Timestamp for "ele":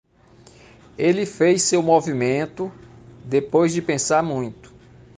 0.97-1.27